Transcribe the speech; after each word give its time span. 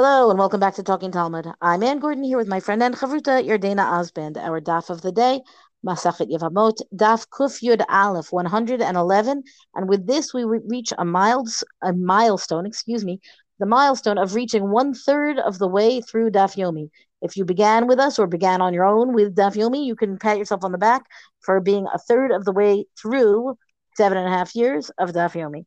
Hello 0.00 0.30
and 0.30 0.38
welcome 0.38 0.60
back 0.60 0.76
to 0.76 0.84
Talking 0.84 1.10
Talmud. 1.10 1.48
I'm 1.60 1.82
Ann 1.82 1.98
Gordon 1.98 2.22
here 2.22 2.38
with 2.38 2.46
my 2.46 2.60
friend 2.60 2.80
and 2.84 2.94
chavruta 2.94 3.44
Yardena 3.44 3.84
Osband. 3.84 4.36
Our 4.36 4.60
daf 4.60 4.90
of 4.90 5.02
the 5.02 5.10
day, 5.10 5.40
Masachet 5.84 6.30
Yevamot, 6.30 6.82
daf 6.94 7.26
Kuf 7.26 7.60
Yud 7.64 7.84
Aleph, 7.88 8.30
111. 8.30 9.42
And 9.74 9.88
with 9.88 10.06
this, 10.06 10.32
we 10.32 10.44
reach 10.44 10.92
a 10.96 11.04
miles 11.04 11.64
a 11.82 11.92
milestone. 11.92 12.64
Excuse 12.64 13.04
me, 13.04 13.18
the 13.58 13.66
milestone 13.66 14.18
of 14.18 14.36
reaching 14.36 14.70
one 14.70 14.94
third 14.94 15.40
of 15.40 15.58
the 15.58 15.66
way 15.66 16.00
through 16.00 16.30
Daf 16.30 16.54
Yomi. 16.56 16.90
If 17.20 17.36
you 17.36 17.44
began 17.44 17.88
with 17.88 17.98
us 17.98 18.20
or 18.20 18.28
began 18.28 18.60
on 18.60 18.72
your 18.72 18.84
own 18.84 19.12
with 19.14 19.34
Daf 19.34 19.56
Yomi, 19.56 19.84
you 19.84 19.96
can 19.96 20.16
pat 20.16 20.38
yourself 20.38 20.62
on 20.62 20.70
the 20.70 20.78
back 20.78 21.06
for 21.40 21.58
being 21.58 21.88
a 21.92 21.98
third 21.98 22.30
of 22.30 22.44
the 22.44 22.52
way 22.52 22.84
through 22.96 23.58
seven 23.96 24.16
and 24.16 24.28
a 24.28 24.30
half 24.30 24.54
years 24.54 24.90
of 24.90 25.10
Daf 25.10 25.34
Yomi. 25.34 25.64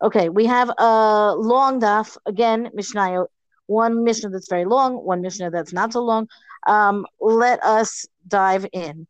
Okay, 0.00 0.30
we 0.30 0.46
have 0.46 0.70
a 0.78 1.34
long 1.36 1.82
daf 1.82 2.16
again, 2.24 2.70
Mishnayot 2.74 3.26
one 3.66 4.04
Mishnah 4.04 4.30
that's 4.30 4.48
very 4.48 4.64
long, 4.64 4.94
one 4.94 5.20
Mishnah 5.20 5.50
that's 5.50 5.72
not 5.72 5.92
so 5.92 6.02
long. 6.02 6.28
Um, 6.66 7.06
let 7.20 7.62
us 7.62 8.06
dive 8.26 8.66
in. 8.72 9.06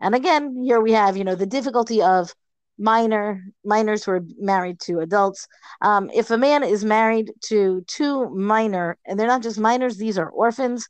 And 0.00 0.14
again, 0.14 0.62
here 0.62 0.80
we 0.80 0.92
have, 0.92 1.16
you 1.16 1.24
know, 1.24 1.34
the 1.34 1.46
difficulty 1.46 2.02
of 2.02 2.34
minor 2.78 3.42
minors 3.64 4.04
who 4.04 4.10
are 4.12 4.24
married 4.38 4.80
to 4.80 4.98
adults. 4.98 5.46
Um, 5.80 6.10
if 6.12 6.30
a 6.30 6.36
man 6.38 6.62
is 6.62 6.84
married 6.84 7.32
to 7.46 7.84
two 7.86 8.28
minor, 8.30 8.98
and 9.06 9.18
they're 9.18 9.26
not 9.26 9.42
just 9.42 9.58
minors, 9.58 9.96
these 9.96 10.18
are 10.18 10.28
orphans, 10.28 10.86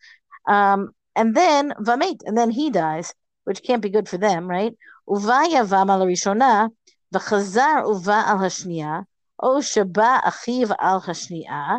um, 0.48 0.90
and 1.14 1.34
then 1.34 1.72
vamate, 1.80 2.20
and 2.24 2.36
then 2.36 2.50
he 2.50 2.70
dies, 2.70 3.14
which 3.44 3.62
can't 3.62 3.82
be 3.82 3.90
good 3.90 4.08
for 4.08 4.18
them, 4.18 4.48
right? 4.48 4.72
Uvaya 5.08 5.66
vam 5.66 5.90
al 5.90 6.06
rishona, 6.06 6.70
v'chazar 7.14 7.86
uva 7.86 8.24
al 8.26 8.38
hashniya, 8.38 9.04
או 9.43 9.61
שבא 9.61 10.19
אחיו 10.23 10.67
על 10.79 10.97
השנייה, 11.07 11.77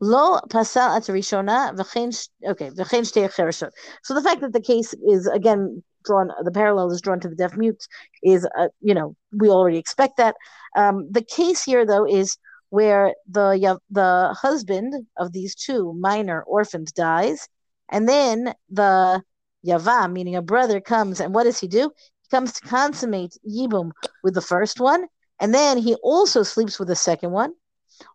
לא 0.00 0.38
פסל 0.50 0.88
את 0.96 1.08
הראשונה, 1.10 1.70
וכן, 1.78 2.08
okay, 2.46 2.70
וכן 2.76 3.04
שתי 3.04 3.28
חרשות. 3.28 3.68
So 4.06 4.14
the 4.14 4.22
fact 4.22 4.40
that 4.40 4.52
the 4.52 4.60
case 4.60 4.94
is, 4.94 5.26
again, 5.26 5.82
drawn, 6.04 6.28
the 6.44 6.50
parallel 6.50 6.90
is 6.90 7.00
drawn 7.00 7.20
to 7.20 7.28
the 7.28 7.34
deaf 7.34 7.56
mute 7.56 7.84
is, 8.22 8.46
uh, 8.58 8.68
you 8.80 8.94
know, 8.94 9.16
we 9.32 9.48
already 9.48 9.78
expect 9.78 10.16
that. 10.18 10.36
Um, 10.76 11.08
the 11.10 11.22
case 11.22 11.64
here, 11.64 11.84
though, 11.84 12.06
is 12.06 12.36
where 12.70 13.14
the 13.28 13.78
the 13.90 14.36
husband 14.40 15.06
of 15.16 15.32
these 15.32 15.54
two 15.54 15.94
minor 15.94 16.42
orphans 16.42 16.92
dies, 16.92 17.48
and 17.88 18.08
then 18.08 18.54
the 18.70 19.22
yavam, 19.66 20.12
meaning 20.12 20.36
a 20.36 20.42
brother, 20.42 20.80
comes, 20.80 21.20
and 21.20 21.34
what 21.34 21.44
does 21.44 21.58
he 21.58 21.66
do? 21.66 21.90
He 22.22 22.28
comes 22.30 22.52
to 22.52 22.68
consummate 22.68 23.36
yibum 23.48 23.90
with 24.22 24.34
the 24.34 24.42
first 24.42 24.80
one, 24.80 25.06
and 25.43 25.53
then 25.53 25.77
he 25.77 25.95
also 25.95 26.41
sleeps 26.41 26.79
with 26.79 26.87
the 26.87 26.95
second 26.95 27.31
one. 27.31 27.51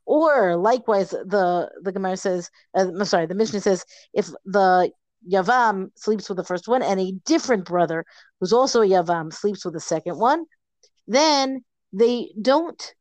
Or 0.07 0.57
likewise, 0.57 1.11
the 1.11 1.71
the 1.83 1.93
Gemara 1.93 2.17
says, 2.17 2.51
uh, 2.75 2.89
I'm 2.89 3.05
sorry, 3.05 3.27
the 3.27 3.35
Mishnah 3.35 3.61
says, 3.61 3.85
if 4.15 4.31
the 4.47 4.91
Yavam 5.31 5.91
sleeps 5.95 6.31
with 6.31 6.39
the 6.39 6.45
first 6.45 6.69
one 6.69 6.83
and 6.83 6.99
a 6.99 7.13
different 7.27 7.67
brother 7.67 8.07
who's 8.41 8.55
also 8.55 8.81
a 8.81 8.89
Yavam 8.89 9.31
sleeps 9.31 9.63
with 9.63 9.75
the 9.75 9.81
second 9.81 10.19
one, 10.19 10.47
then 11.07 11.63
they 11.93 12.31
don't 12.41 12.95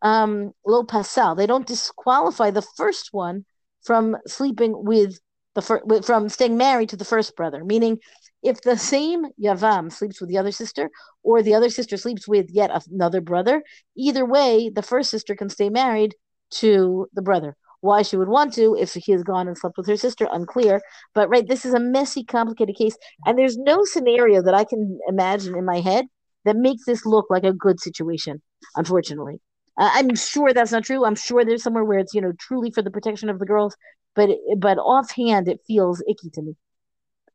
um, 0.00 0.52
lo 0.64 0.84
pasal, 0.84 1.36
they 1.36 1.48
don't 1.48 1.66
disqualify 1.66 2.52
the 2.52 2.66
first 2.76 3.08
one 3.10 3.44
from 3.82 4.16
sleeping 4.28 4.74
with 4.76 5.18
the 5.54 5.62
fir- 5.62 6.02
from 6.04 6.28
staying 6.28 6.56
married 6.56 6.90
to 6.90 6.96
the 6.96 7.04
first 7.04 7.34
brother. 7.34 7.64
Meaning, 7.64 7.98
if 8.42 8.60
the 8.62 8.76
same 8.76 9.26
Yavam 9.40 9.92
sleeps 9.92 10.20
with 10.20 10.28
the 10.28 10.38
other 10.38 10.52
sister, 10.52 10.90
or 11.22 11.42
the 11.42 11.54
other 11.54 11.70
sister 11.70 11.96
sleeps 11.96 12.26
with 12.26 12.50
yet 12.50 12.70
another 12.90 13.20
brother, 13.20 13.62
either 13.96 14.24
way, 14.26 14.68
the 14.68 14.82
first 14.82 15.10
sister 15.10 15.34
can 15.36 15.48
stay 15.48 15.70
married 15.70 16.14
to 16.50 17.06
the 17.12 17.22
brother. 17.22 17.56
Why 17.80 18.02
she 18.02 18.16
would 18.16 18.28
want 18.28 18.52
to 18.54 18.76
if 18.76 18.94
he 18.94 19.12
has 19.12 19.24
gone 19.24 19.48
and 19.48 19.58
slept 19.58 19.76
with 19.76 19.88
her 19.88 19.96
sister, 19.96 20.28
unclear. 20.30 20.80
But 21.14 21.28
right, 21.28 21.46
this 21.48 21.64
is 21.64 21.74
a 21.74 21.80
messy, 21.80 22.24
complicated 22.24 22.76
case, 22.76 22.96
and 23.26 23.36
there's 23.38 23.58
no 23.58 23.84
scenario 23.84 24.42
that 24.42 24.54
I 24.54 24.64
can 24.64 24.98
imagine 25.08 25.56
in 25.56 25.64
my 25.64 25.80
head 25.80 26.06
that 26.44 26.56
makes 26.56 26.84
this 26.84 27.04
look 27.06 27.26
like 27.30 27.44
a 27.44 27.52
good 27.52 27.80
situation. 27.80 28.40
Unfortunately, 28.76 29.40
uh, 29.80 29.90
I'm 29.94 30.14
sure 30.14 30.52
that's 30.52 30.72
not 30.72 30.84
true. 30.84 31.04
I'm 31.04 31.16
sure 31.16 31.44
there's 31.44 31.62
somewhere 31.62 31.84
where 31.84 31.98
it's 31.98 32.14
you 32.14 32.20
know 32.20 32.32
truly 32.38 32.70
for 32.70 32.82
the 32.82 32.90
protection 32.90 33.28
of 33.28 33.38
the 33.40 33.46
girls, 33.46 33.76
but 34.14 34.30
but 34.58 34.78
offhand 34.78 35.48
it 35.48 35.60
feels 35.66 36.02
icky 36.08 36.30
to 36.30 36.42
me 36.42 36.56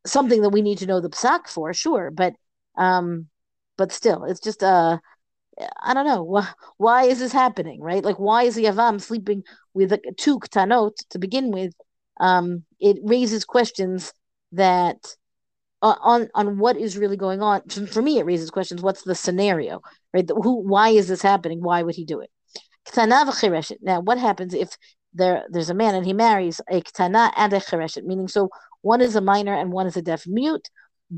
something 0.07 0.41
that 0.41 0.49
we 0.49 0.61
need 0.61 0.79
to 0.79 0.85
know 0.85 1.01
the 1.01 1.09
psak 1.09 1.47
for, 1.47 1.73
sure, 1.73 2.11
but 2.11 2.33
um, 2.77 3.27
but 3.77 3.91
still, 3.91 4.25
it's 4.25 4.39
just 4.39 4.63
uh, 4.63 4.97
I 5.83 5.93
don't 5.93 6.05
know 6.05 6.23
why, 6.23 6.47
why 6.77 7.03
is 7.03 7.19
this 7.19 7.31
happening, 7.31 7.81
right? 7.81 8.03
Like, 8.03 8.17
why 8.17 8.43
is 8.43 8.55
the 8.55 8.65
Yavam 8.65 9.01
sleeping 9.01 9.43
with 9.73 9.91
a 9.91 9.99
two 10.17 10.39
ktanot 10.39 10.93
to 11.09 11.19
begin 11.19 11.51
with? 11.51 11.73
Um, 12.19 12.63
it 12.79 12.97
raises 13.03 13.45
questions 13.45 14.13
that 14.51 15.15
uh, 15.81 15.95
on 16.01 16.29
on 16.33 16.57
what 16.57 16.77
is 16.77 16.97
really 16.97 17.17
going 17.17 17.41
on. 17.41 17.61
For 17.69 18.01
me, 18.01 18.19
it 18.19 18.25
raises 18.25 18.49
questions. 18.49 18.81
What's 18.81 19.03
the 19.03 19.15
scenario, 19.15 19.81
right? 20.13 20.27
Who? 20.27 20.61
Why 20.61 20.89
is 20.89 21.07
this 21.07 21.21
happening? 21.21 21.61
Why 21.61 21.83
would 21.83 21.95
he 21.95 22.05
do 22.05 22.21
it? 22.21 22.29
Now, 23.81 23.99
what 23.99 24.17
happens 24.17 24.53
if 24.53 24.69
there 25.13 25.45
there's 25.49 25.69
a 25.69 25.73
man 25.73 25.95
and 25.95 26.05
he 26.05 26.13
marries 26.13 26.61
a 26.69 26.81
ktana 26.81 27.31
and 27.35 27.53
a 27.53 27.59
chereshet, 27.59 28.03
meaning 28.03 28.27
so 28.27 28.49
one 28.93 29.01
is 29.01 29.15
a 29.15 29.21
minor 29.21 29.53
and 29.53 29.71
one 29.71 29.87
is 29.87 29.97
a 29.97 30.01
deaf 30.01 30.23
mute. 30.27 30.67
So 31.09 31.15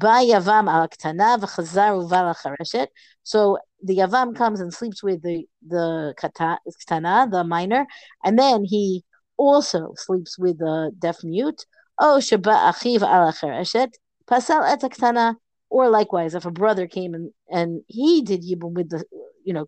the 3.87 3.97
yavam 4.01 4.35
comes 4.35 4.59
and 4.59 4.73
sleeps 4.79 5.03
with 5.03 5.21
the 5.23 5.37
the 5.67 6.13
katana, 6.17 7.27
the 7.31 7.43
minor, 7.43 7.87
and 8.23 8.37
then 8.37 8.65
he 8.65 9.03
also 9.37 9.93
sleeps 9.95 10.37
with 10.37 10.57
the 10.59 10.91
deaf 10.99 11.17
mute. 11.23 11.65
Oh, 11.97 12.17
shaba 12.21 12.55
achiv 12.69 13.01
chereshet 13.39 13.91
pasal 14.29 14.61
et 14.73 14.81
ktana. 14.81 15.35
Or 15.71 15.89
likewise, 15.89 16.33
if 16.33 16.45
a 16.45 16.51
brother 16.51 16.87
came 16.87 17.13
and, 17.13 17.31
and 17.49 17.81
he 17.87 18.23
did 18.23 18.41
yibum 18.43 18.73
with 18.73 18.89
the, 18.89 19.03
you 19.43 19.53
know, 19.53 19.67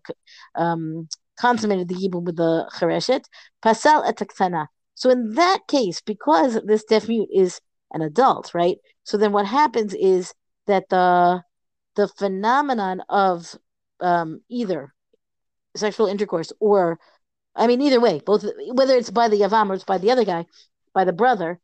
um, 0.56 1.08
consummated 1.38 1.88
the 1.88 1.94
yibum 1.94 2.24
with 2.24 2.36
the 2.36 2.68
chereshet, 2.76 3.24
pasal 3.64 4.04
et 4.06 4.16
ktana. 4.16 4.66
So 4.94 5.10
in 5.10 5.34
that 5.34 5.60
case, 5.68 6.00
because 6.00 6.60
this 6.64 6.84
deaf 6.84 7.08
mute 7.08 7.28
is 7.32 7.60
an 7.92 8.02
adult, 8.02 8.54
right? 8.54 8.78
So 9.04 9.16
then 9.16 9.32
what 9.32 9.46
happens 9.46 9.94
is 9.94 10.34
that 10.66 10.88
the 10.88 11.42
the 11.94 12.08
phenomenon 12.08 13.02
of 13.08 13.54
um, 14.00 14.40
either 14.48 14.94
sexual 15.76 16.06
intercourse 16.06 16.52
or 16.60 16.98
I 17.54 17.66
mean 17.66 17.82
either 17.82 18.00
way, 18.00 18.20
both 18.24 18.44
whether 18.72 18.96
it's 18.96 19.10
by 19.10 19.28
the 19.28 19.36
Yavam 19.36 19.70
or 19.70 19.74
it's 19.74 19.84
by 19.84 19.98
the 19.98 20.10
other 20.10 20.24
guy, 20.24 20.46
by 20.94 21.04
the 21.04 21.12
brother, 21.12 21.60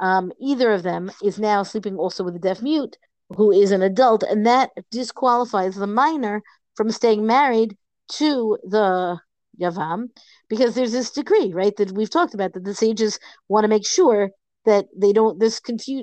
um, 0.00 0.32
either 0.40 0.72
of 0.72 0.82
them 0.82 1.10
is 1.22 1.38
now 1.38 1.62
sleeping 1.62 1.96
also 1.96 2.24
with 2.24 2.36
a 2.36 2.40
deaf 2.40 2.62
mute 2.62 2.96
who 3.36 3.50
is 3.52 3.70
an 3.70 3.82
adult, 3.82 4.22
and 4.22 4.46
that 4.46 4.70
disqualifies 4.90 5.76
the 5.76 5.86
minor 5.86 6.42
from 6.74 6.90
staying 6.90 7.26
married 7.26 7.76
to 8.08 8.58
the 8.64 9.18
Yavam 9.60 10.08
because 10.48 10.74
there's 10.74 10.92
this 10.92 11.10
decree, 11.10 11.52
right, 11.52 11.76
that 11.76 11.92
we've 11.92 12.10
talked 12.10 12.34
about 12.34 12.52
that 12.52 12.64
the 12.64 12.74
sages 12.74 13.18
want 13.48 13.64
to 13.64 13.68
make 13.68 13.86
sure 13.86 14.30
that 14.64 14.86
they 14.96 15.12
don't 15.12 15.38
there's 15.38 15.60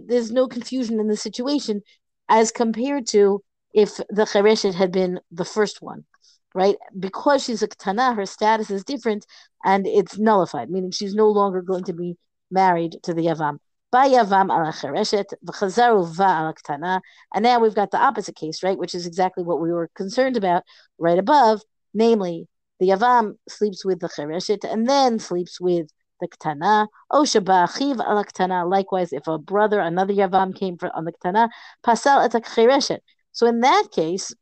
there's 0.07 0.31
no 0.31 0.47
confusion 0.47 0.99
in 0.99 1.07
the 1.07 1.17
situation 1.17 1.81
as 2.27 2.51
compared 2.51 3.07
to 3.07 3.41
if 3.73 3.97
the 3.97 4.25
Chereshet 4.25 4.73
had 4.73 4.91
been 4.91 5.19
the 5.31 5.45
first 5.45 5.81
one, 5.81 6.05
right? 6.53 6.75
Because 6.97 7.43
she's 7.43 7.61
a 7.61 7.67
Ketana, 7.67 8.15
her 8.15 8.25
status 8.25 8.71
is 8.71 8.83
different 8.83 9.25
and 9.63 9.85
it's 9.85 10.17
nullified, 10.17 10.69
meaning 10.69 10.91
she's 10.91 11.15
no 11.15 11.29
longer 11.29 11.61
going 11.61 11.83
to 11.85 11.93
be 11.93 12.17
married 12.49 12.97
to 13.03 13.13
the 13.13 13.25
Yavam. 13.25 13.59
Yavam 13.93 14.51
ala 14.51 14.71
Chereshet, 14.71 15.33
v'chazaru 15.45 16.07
va 16.15 17.01
And 17.33 17.43
now 17.43 17.59
we've 17.59 17.75
got 17.75 17.91
the 17.91 17.97
opposite 17.97 18.35
case, 18.35 18.63
right? 18.63 18.77
Which 18.77 18.95
is 18.95 19.05
exactly 19.05 19.43
what 19.43 19.59
we 19.59 19.71
were 19.71 19.89
concerned 19.95 20.37
about 20.37 20.63
right 20.97 21.17
above, 21.17 21.61
namely 21.93 22.47
the 22.79 22.89
Yavam 22.89 23.37
sleeps 23.47 23.83
with 23.83 23.99
the 23.99 24.07
Chereshet 24.07 24.63
and 24.63 24.87
then 24.87 25.19
sleeps 25.19 25.59
with 25.59 25.89
the 26.19 26.27
Ktana. 26.27 26.87
O 27.11 27.23
Shabachiv 27.23 27.99
al 27.99 28.23
Ktana. 28.23 28.69
Likewise, 28.69 29.13
if 29.13 29.27
a 29.27 29.37
brother, 29.37 29.79
another 29.79 30.13
Yavam 30.13 30.55
came 30.55 30.77
for, 30.77 30.95
on 30.95 31.05
the 31.05 31.13
Ktana, 31.13 31.49
Pasal 31.85 32.23
et 32.23 32.43
Chereshet. 32.43 32.99
So 33.31 33.47
in 33.47 33.61
that 33.61 33.87
case, 33.91 34.33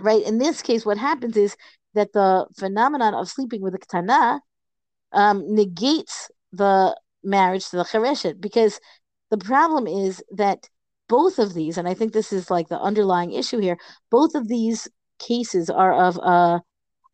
right, 0.00 0.22
in 0.22 0.38
this 0.38 0.62
case, 0.62 0.84
what 0.84 0.98
happens 0.98 1.36
is 1.36 1.56
that 1.94 2.12
the 2.12 2.46
phenomenon 2.58 3.14
of 3.14 3.28
sleeping 3.28 3.62
with 3.62 3.72
the 3.72 3.78
Ktana 3.78 4.40
um, 5.12 5.54
negates 5.54 6.30
the 6.52 6.96
marriage 7.22 7.68
to 7.68 7.76
the 7.76 7.84
Chereshet 7.84 8.40
because 8.40 8.80
the 9.30 9.38
problem 9.38 9.86
is 9.86 10.22
that 10.32 10.68
both 11.08 11.38
of 11.38 11.54
these, 11.54 11.78
and 11.78 11.88
I 11.88 11.94
think 11.94 12.12
this 12.12 12.32
is 12.32 12.50
like 12.50 12.68
the 12.68 12.80
underlying 12.80 13.32
issue 13.32 13.58
here, 13.58 13.78
both 14.10 14.34
of 14.34 14.48
these 14.48 14.88
cases 15.18 15.70
are 15.70 15.92
of 15.92 16.18
uh, 16.18 16.60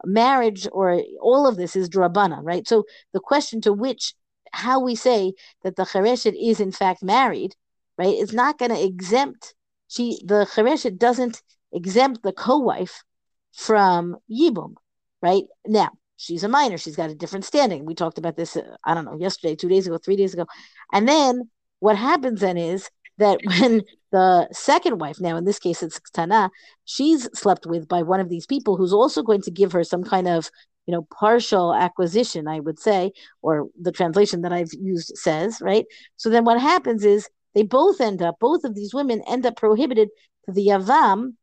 marriage 0.07 0.67
or 0.73 1.03
all 1.21 1.47
of 1.47 1.57
this 1.57 1.77
is 1.77 1.89
drabana, 1.89 2.41
right? 2.43 2.67
So 2.67 2.85
the 3.13 3.21
question 3.21 3.61
to 3.63 3.73
which 3.73 4.15
how 4.53 4.81
we 4.81 4.95
say 4.95 5.33
that 5.63 5.77
the 5.77 5.85
chereshet 5.85 6.35
is 6.41 6.61
in 6.61 6.71
fact 6.71 7.03
married, 7.03 7.55
right, 7.99 8.15
is 8.15 8.33
not 8.33 8.59
going 8.59 8.71
to 8.71 8.83
exempt 8.83 9.55
she 9.89 10.21
the 10.25 10.47
chereshet 10.47 10.99
doesn't 10.99 11.43
exempt 11.73 12.23
the 12.23 12.33
co-wife 12.33 13.05
from 13.53 14.17
yibum, 14.31 14.75
right? 15.23 15.45
Now 15.67 15.91
she's 16.17 16.45
a 16.45 16.49
minor. 16.49 16.79
She's 16.79 16.97
got 16.97 17.11
a 17.11 17.15
different 17.15 17.45
standing. 17.45 17.85
We 17.85 17.95
talked 17.95 18.19
about 18.19 18.37
this, 18.37 18.57
uh, 18.57 18.77
I 18.85 18.95
don't 18.95 19.05
know, 19.05 19.19
yesterday, 19.19 19.55
two 19.55 19.69
days 19.69 19.87
ago, 19.87 19.99
three 19.99 20.17
days 20.17 20.35
ago. 20.35 20.47
And 20.93 21.09
then 21.09 21.51
what 21.81 21.97
happens 21.97 22.41
then 22.41 22.57
is 22.57 22.89
that 23.19 23.41
when 23.45 23.83
the 24.13 24.49
second 24.53 24.99
wife, 24.99 25.21
now 25.21 25.37
in 25.37 25.45
this 25.45 25.59
case 25.59 25.83
it's 25.83 26.01
Tana, 26.13 26.51
she's 26.85 27.29
slept 27.39 27.67
with 27.67 27.89
by 27.89 28.03
one 28.03 28.21
of 28.21 28.29
these 28.29 28.47
people 28.47 28.77
who's 28.77 28.93
also 28.93 29.23
going 29.23 29.43
to 29.43 29.51
give 29.51 29.73
her 29.73 29.85
some 29.85 30.05
kind 30.05 30.29
of 30.29 30.51
you 30.87 30.93
know 30.93 31.07
partial 31.19 31.75
acquisition 31.75 32.47
i 32.47 32.61
would 32.61 32.79
say 32.79 33.11
or 33.41 33.69
the 33.81 33.91
translation 33.91 34.43
that 34.43 34.53
i've 34.53 34.73
used 34.75 35.17
says 35.17 35.59
right? 35.63 35.87
So 36.17 36.29
then 36.29 36.45
what 36.45 36.61
happens 36.61 37.05
is 37.05 37.29
they 37.55 37.63
both 37.63 38.01
end 38.01 38.21
up 38.21 38.37
both 38.39 38.65
of 38.65 38.75
these 38.75 38.93
women 38.93 39.23
end 39.27 39.47
up 39.47 39.57
prohibited 39.57 40.09
to 40.47 40.53
the 40.53 40.67
yavam 40.69 41.35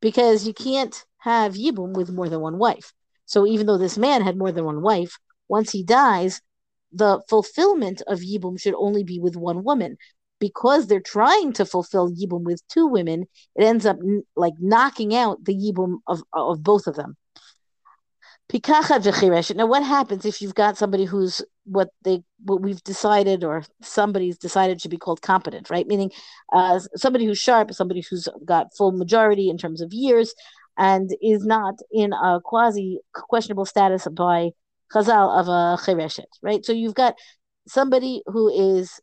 because 0.00 0.46
you 0.46 0.54
can't 0.54 1.04
have 1.18 1.54
yibum 1.54 1.92
with 1.94 2.10
more 2.10 2.28
than 2.28 2.40
one 2.40 2.58
wife. 2.58 2.92
So 3.24 3.46
even 3.46 3.66
though 3.66 3.78
this 3.78 3.98
man 3.98 4.22
had 4.22 4.36
more 4.36 4.52
than 4.52 4.64
one 4.64 4.80
wife 4.82 5.18
once 5.48 5.72
he 5.72 5.82
dies 5.82 6.40
the 6.92 7.20
fulfillment 7.28 8.00
of 8.06 8.20
yibum 8.20 8.58
should 8.58 8.74
only 8.74 9.02
be 9.02 9.18
with 9.18 9.36
one 9.36 9.64
woman 9.64 9.96
because 10.38 10.86
they're 10.86 11.00
trying 11.00 11.52
to 11.54 11.64
fulfill 11.64 12.10
yibum 12.10 12.42
with 12.42 12.66
two 12.68 12.86
women 12.86 13.24
it 13.54 13.64
ends 13.64 13.86
up 13.86 13.98
like 14.36 14.54
knocking 14.60 15.14
out 15.14 15.44
the 15.44 15.54
yibum 15.54 15.98
of, 16.06 16.22
of 16.32 16.62
both 16.62 16.86
of 16.86 16.94
them. 16.94 17.16
Now, 18.48 19.66
what 19.66 19.82
happens 19.82 20.24
if 20.24 20.40
you've 20.40 20.54
got 20.54 20.78
somebody 20.78 21.04
who's 21.04 21.42
what 21.64 21.88
they 22.04 22.22
what 22.44 22.62
we've 22.62 22.82
decided 22.84 23.42
or 23.42 23.64
somebody's 23.82 24.38
decided 24.38 24.80
should 24.80 24.92
be 24.92 24.98
called 24.98 25.20
competent, 25.20 25.68
right? 25.68 25.86
Meaning, 25.86 26.12
uh, 26.52 26.78
somebody 26.94 27.26
who's 27.26 27.38
sharp, 27.38 27.74
somebody 27.74 28.04
who's 28.08 28.28
got 28.44 28.68
full 28.76 28.92
majority 28.92 29.50
in 29.50 29.58
terms 29.58 29.80
of 29.80 29.92
years, 29.92 30.32
and 30.78 31.10
is 31.20 31.44
not 31.44 31.74
in 31.90 32.12
a 32.12 32.40
quasi 32.44 33.00
questionable 33.12 33.66
status 33.66 34.06
by 34.12 34.50
Chazal 34.92 35.40
of 35.40 35.48
a 35.48 35.76
chireshet, 35.82 36.26
right? 36.40 36.64
So 36.64 36.72
you've 36.72 36.94
got 36.94 37.16
somebody 37.66 38.22
who 38.26 38.48
is 38.48 39.00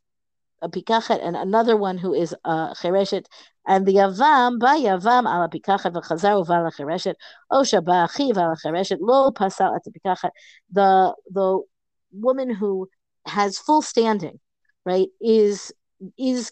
a 0.63 0.69
pikachet 0.69 1.19
and 1.21 1.35
another 1.35 1.77
one 1.77 1.97
who 1.97 2.13
is 2.13 2.33
a 2.45 2.73
chereshet. 2.81 3.25
And 3.67 3.85
the 3.85 3.95
yavam, 3.95 4.59
by 4.59 4.77
yavam 4.77 5.25
ala 5.25 5.49
pikachet 5.53 5.93
v'chazar 5.93 6.39
uva 6.39 6.63
la 6.63 6.69
chereshet, 6.69 7.15
osha 7.51 7.83
ba 7.83 8.07
achiv 8.07 8.37
ala 8.37 8.57
chereshet, 8.63 8.97
lo 8.99 9.31
pasal 9.31 9.75
at 9.75 9.83
pikachet. 9.85 10.31
The, 10.71 11.13
the 11.29 11.61
woman 12.11 12.49
who 12.53 12.89
has 13.25 13.57
full 13.57 13.81
standing, 13.81 14.39
right, 14.85 15.07
is, 15.21 15.71
is, 16.17 16.51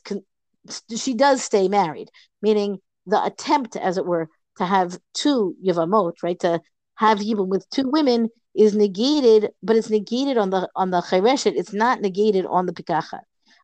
she 0.96 1.14
does 1.14 1.44
stay 1.44 1.68
married, 1.68 2.10
meaning 2.42 2.80
the 3.08 3.24
attempt, 3.24 3.76
as 3.76 3.98
it 3.98 4.06
were, 4.06 4.28
to 4.58 4.66
have 4.66 5.00
two 5.14 5.56
yavamot, 5.66 6.14
right, 6.22 6.40
to 6.42 6.62
have 6.96 7.20
yibum 7.20 7.48
with 7.48 7.68
two 7.70 7.90
women 7.90 8.30
is 8.54 8.76
negated, 8.76 9.50
but 9.64 9.76
it's 9.76 9.90
negated 9.90 10.38
on 10.38 10.50
the 10.50 10.70
on 10.76 10.92
the 10.92 11.02
chereshet. 11.02 11.54
It's 11.56 11.74
not 11.74 12.02
negated 12.02 12.46
on 12.46 12.66
the 12.66 12.74
pikachet. 12.74 13.22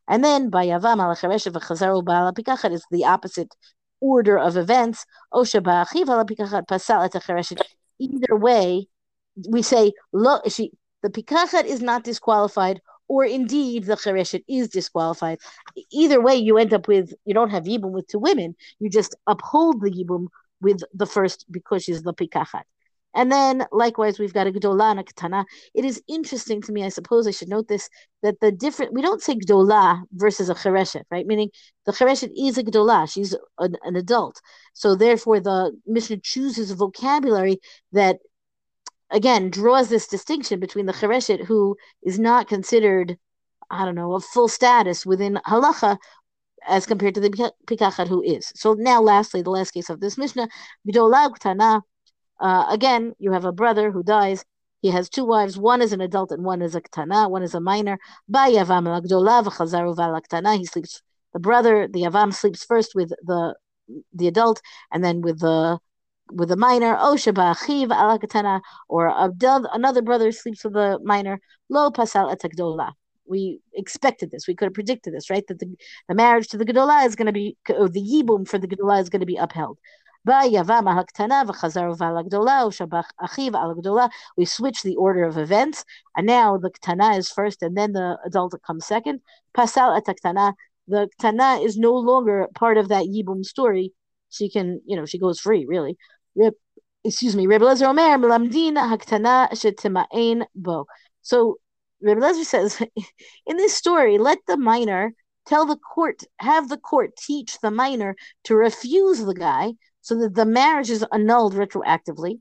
And 0.08 0.24
then 0.24 0.48
by 0.48 0.66
Yavam 0.66 1.00
al 1.00 1.14
v'chazaru 1.14 2.02
ba'al 2.02 2.32
pikachat 2.32 2.72
is 2.72 2.84
the 2.90 3.04
opposite 3.04 3.54
order 4.00 4.38
of 4.38 4.56
events. 4.56 5.04
Osha 5.32 5.60
ba'achiv 5.62 6.08
al 6.08 6.24
pikachat 6.24 6.66
pasal 6.66 7.04
et 7.04 7.62
Either 8.00 8.36
way, 8.36 8.88
we 9.48 9.60
say 9.62 9.92
lo, 10.12 10.40
she, 10.48 10.72
the 11.02 11.10
pikachat 11.10 11.64
is 11.64 11.82
not 11.82 12.04
disqualified, 12.04 12.80
or 13.06 13.24
indeed 13.24 13.84
the 13.84 13.96
chereshet 13.96 14.44
is 14.48 14.68
disqualified. 14.68 15.38
Either 15.92 16.20
way, 16.20 16.36
you 16.36 16.58
end 16.58 16.72
up 16.72 16.88
with 16.88 17.12
you 17.24 17.34
don't 17.34 17.50
have 17.50 17.64
yibum 17.64 17.90
with 17.90 18.06
two 18.06 18.18
women. 18.18 18.54
You 18.78 18.88
just 18.88 19.14
uphold 19.26 19.80
the 19.82 19.90
yibum 19.90 20.28
with 20.60 20.80
the 20.94 21.06
first 21.06 21.44
because 21.50 21.84
she's 21.84 22.02
the 22.02 22.14
pikachat. 22.14 22.62
And 23.18 23.32
then 23.32 23.66
likewise, 23.72 24.20
we've 24.20 24.32
got 24.32 24.46
a 24.46 24.52
Gdola 24.52 24.92
and 24.92 25.00
a 25.00 25.02
Ketana. 25.02 25.44
It 25.74 25.84
is 25.84 26.00
interesting 26.06 26.62
to 26.62 26.70
me, 26.70 26.84
I 26.84 26.88
suppose 26.88 27.26
I 27.26 27.32
should 27.32 27.48
note 27.48 27.66
this, 27.66 27.90
that 28.22 28.38
the 28.40 28.52
different, 28.52 28.92
we 28.92 29.02
don't 29.02 29.20
say 29.20 29.34
Gdola 29.34 30.04
versus 30.12 30.48
a 30.48 30.54
Chereshet, 30.54 31.02
right? 31.10 31.26
Meaning 31.26 31.50
the 31.84 31.90
Chereshet 31.90 32.30
is 32.36 32.58
a 32.58 32.62
Gdola, 32.62 33.12
she's 33.12 33.34
an, 33.58 33.74
an 33.82 33.96
adult. 33.96 34.40
So 34.72 34.94
therefore, 34.94 35.40
the 35.40 35.76
Mishnah 35.84 36.18
chooses 36.18 36.70
a 36.70 36.76
vocabulary 36.76 37.58
that, 37.90 38.20
again, 39.10 39.50
draws 39.50 39.88
this 39.88 40.06
distinction 40.06 40.60
between 40.60 40.86
the 40.86 40.92
Chereshet, 40.92 41.44
who 41.44 41.76
is 42.04 42.20
not 42.20 42.46
considered, 42.46 43.18
I 43.68 43.84
don't 43.84 43.96
know, 43.96 44.14
a 44.14 44.20
full 44.20 44.46
status 44.46 45.04
within 45.04 45.40
Halacha, 45.44 45.98
as 46.68 46.86
compared 46.86 47.16
to 47.16 47.20
the 47.20 47.52
Pikachat, 47.66 48.06
who 48.06 48.22
is. 48.22 48.52
So 48.54 48.74
now, 48.74 49.02
lastly, 49.02 49.42
the 49.42 49.50
last 49.50 49.72
case 49.72 49.90
of 49.90 49.98
this 49.98 50.16
Mishnah, 50.16 50.46
uh, 52.40 52.66
again, 52.70 53.14
you 53.18 53.32
have 53.32 53.44
a 53.44 53.52
brother 53.52 53.90
who 53.90 54.02
dies. 54.02 54.44
He 54.80 54.90
has 54.90 55.08
two 55.08 55.24
wives. 55.24 55.58
One 55.58 55.82
is 55.82 55.92
an 55.92 56.00
adult 56.00 56.30
and 56.30 56.44
one 56.44 56.62
is 56.62 56.74
a 56.74 56.80
ktana. 56.80 57.30
One 57.30 57.42
is 57.42 57.54
a 57.54 57.60
minor. 57.60 57.98
He 58.32 58.56
sleeps. 60.64 61.02
The 61.34 61.40
brother, 61.40 61.88
the 61.88 62.02
yavam, 62.02 62.32
sleeps 62.32 62.64
first 62.64 62.94
with 62.94 63.12
the 63.22 63.54
the 64.12 64.28
adult, 64.28 64.60
and 64.92 65.02
then 65.02 65.20
with 65.20 65.40
the 65.40 65.78
with 66.30 66.50
the 66.50 66.56
minor. 66.56 66.96
Or 68.88 69.30
another 69.74 70.02
brother 70.02 70.32
sleeps 70.32 70.64
with 70.64 70.74
the 70.74 70.98
minor. 71.02 71.40
Lo 71.68 71.90
pasal 71.90 72.34
etakdola. 72.34 72.92
We 73.26 73.60
expected 73.74 74.30
this. 74.30 74.48
We 74.48 74.54
could 74.54 74.66
have 74.66 74.74
predicted 74.74 75.12
this, 75.12 75.28
right? 75.28 75.46
That 75.48 75.58
the, 75.58 75.74
the 76.08 76.14
marriage 76.14 76.48
to 76.48 76.56
the 76.56 76.64
gedola 76.64 77.04
is 77.04 77.14
going 77.14 77.26
to 77.26 77.32
be, 77.32 77.58
or 77.68 77.88
the 77.88 78.00
yibum 78.00 78.48
for 78.48 78.58
the 78.58 78.68
gedola 78.68 79.02
is 79.02 79.10
going 79.10 79.20
to 79.20 79.26
be 79.26 79.36
upheld. 79.36 79.78
We 80.26 80.34
switch 84.44 84.82
the 84.82 84.96
order 84.96 85.24
of 85.24 85.38
events, 85.38 85.84
and 86.16 86.26
now 86.26 86.58
the 86.58 86.70
ktana 86.70 87.18
is 87.18 87.30
first, 87.30 87.62
and 87.62 87.76
then 87.76 87.92
the 87.92 88.18
adult 88.26 88.60
comes 88.66 88.86
second. 88.86 89.20
Pasal 89.56 89.96
et 89.96 90.04
The 90.88 91.08
ktana 91.20 91.64
is 91.64 91.78
no 91.78 91.94
longer 91.94 92.48
part 92.54 92.78
of 92.78 92.88
that 92.88 93.06
yibum 93.06 93.44
story. 93.44 93.92
She 94.28 94.50
can, 94.50 94.80
you 94.84 94.96
know, 94.96 95.06
she 95.06 95.18
goes 95.18 95.40
free, 95.40 95.64
really. 95.66 95.96
excuse 97.04 97.36
me. 97.36 97.46
Rebbe 97.46 97.64
Lezer 97.64 97.88
Omer, 97.88 98.18
Melamdin 98.18 98.74
haktana 98.74 99.48
shetima'ain 99.52 100.44
bo. 100.54 100.86
So 101.22 101.58
Rebbe 102.00 102.20
Lezer 102.20 102.44
says, 102.44 102.82
in 103.46 103.56
this 103.56 103.74
story, 103.74 104.18
let 104.18 104.38
the 104.46 104.56
minor 104.56 105.12
tell 105.46 105.64
the 105.64 105.76
court, 105.76 106.24
have 106.38 106.68
the 106.68 106.76
court 106.76 107.16
teach 107.16 107.58
the 107.60 107.70
minor 107.70 108.14
to 108.44 108.54
refuse 108.54 109.24
the 109.24 109.34
guy 109.34 109.74
so 110.00 110.16
that 110.18 110.34
the 110.34 110.46
marriage 110.46 110.90
is 110.90 111.04
annulled 111.12 111.54
retroactively. 111.54 112.40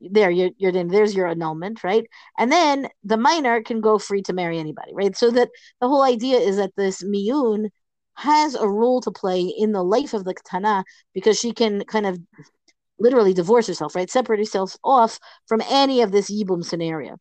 There, 0.00 0.30
you're, 0.30 0.50
you're 0.58 0.72
there's 0.84 1.14
your 1.14 1.26
annulment, 1.26 1.82
right? 1.82 2.04
And 2.38 2.52
then 2.52 2.88
the 3.02 3.16
minor 3.16 3.62
can 3.62 3.80
go 3.80 3.98
free 3.98 4.22
to 4.22 4.32
marry 4.32 4.58
anybody, 4.58 4.92
right? 4.94 5.16
So 5.16 5.30
that 5.32 5.48
the 5.80 5.88
whole 5.88 6.02
idea 6.02 6.38
is 6.38 6.56
that 6.56 6.70
this 6.76 7.02
miyun 7.02 7.70
has 8.14 8.54
a 8.54 8.68
role 8.68 9.00
to 9.00 9.10
play 9.10 9.42
in 9.42 9.72
the 9.72 9.82
life 9.82 10.14
of 10.14 10.24
the 10.24 10.34
katana 10.34 10.84
because 11.14 11.38
she 11.38 11.52
can 11.52 11.84
kind 11.84 12.06
of 12.06 12.18
literally 12.98 13.32
divorce 13.32 13.66
herself, 13.66 13.94
right? 13.94 14.10
Separate 14.10 14.38
herself 14.38 14.76
off 14.84 15.18
from 15.46 15.62
any 15.68 16.02
of 16.02 16.12
this 16.12 16.30
yibum 16.30 16.64
scenario. 16.64 17.16